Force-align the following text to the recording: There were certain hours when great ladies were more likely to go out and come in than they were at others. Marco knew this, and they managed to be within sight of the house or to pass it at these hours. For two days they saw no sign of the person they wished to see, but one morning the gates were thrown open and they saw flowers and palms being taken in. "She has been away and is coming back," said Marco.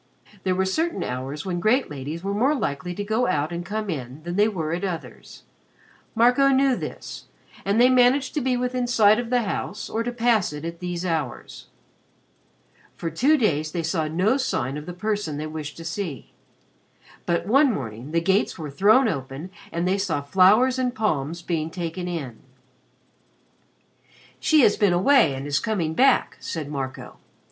There 0.41 0.55
were 0.55 0.65
certain 0.65 1.03
hours 1.03 1.45
when 1.45 1.59
great 1.59 1.91
ladies 1.91 2.23
were 2.23 2.33
more 2.33 2.55
likely 2.55 2.95
to 2.95 3.03
go 3.03 3.27
out 3.27 3.51
and 3.51 3.63
come 3.63 3.87
in 3.87 4.23
than 4.23 4.35
they 4.35 4.47
were 4.47 4.73
at 4.73 4.83
others. 4.83 5.43
Marco 6.15 6.47
knew 6.47 6.75
this, 6.75 7.25
and 7.63 7.79
they 7.79 7.87
managed 7.87 8.33
to 8.33 8.41
be 8.41 8.57
within 8.57 8.87
sight 8.87 9.19
of 9.19 9.29
the 9.29 9.43
house 9.43 9.91
or 9.91 10.01
to 10.01 10.11
pass 10.11 10.53
it 10.53 10.65
at 10.65 10.79
these 10.79 11.05
hours. 11.05 11.67
For 12.95 13.11
two 13.11 13.37
days 13.37 13.73
they 13.73 13.83
saw 13.83 14.07
no 14.07 14.37
sign 14.37 14.75
of 14.75 14.87
the 14.87 14.93
person 14.93 15.37
they 15.37 15.45
wished 15.45 15.77
to 15.77 15.85
see, 15.85 16.31
but 17.27 17.45
one 17.45 17.71
morning 17.71 18.09
the 18.09 18.21
gates 18.21 18.57
were 18.57 18.71
thrown 18.71 19.07
open 19.07 19.51
and 19.71 19.87
they 19.87 19.99
saw 19.99 20.19
flowers 20.23 20.79
and 20.79 20.95
palms 20.95 21.43
being 21.43 21.69
taken 21.69 22.07
in. 22.07 22.39
"She 24.39 24.61
has 24.61 24.77
been 24.77 24.93
away 24.93 25.35
and 25.35 25.45
is 25.45 25.59
coming 25.59 25.93
back," 25.93 26.37
said 26.39 26.71
Marco. 26.71 27.17